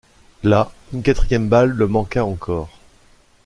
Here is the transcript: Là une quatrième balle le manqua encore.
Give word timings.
Là 0.41 0.71
une 0.93 1.03
quatrième 1.03 1.47
balle 1.47 1.69
le 1.73 1.85
manqua 1.87 2.25
encore. 2.25 2.75